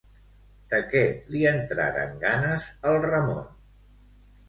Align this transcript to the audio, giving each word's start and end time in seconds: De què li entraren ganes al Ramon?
De 0.73 0.79
què 0.93 1.03
li 1.35 1.43
entraren 1.51 2.19
ganes 2.25 2.73
al 2.93 3.01
Ramon? 3.09 3.49